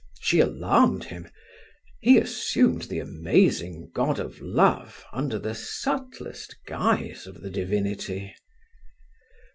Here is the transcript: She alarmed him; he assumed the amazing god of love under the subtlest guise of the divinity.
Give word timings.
She 0.19 0.39
alarmed 0.39 1.03
him; 1.03 1.29
he 1.99 2.17
assumed 2.17 2.85
the 2.89 2.97
amazing 2.97 3.91
god 3.93 4.17
of 4.19 4.41
love 4.41 5.05
under 5.13 5.37
the 5.37 5.53
subtlest 5.53 6.55
guise 6.65 7.27
of 7.27 7.41
the 7.41 7.51
divinity. 7.51 8.33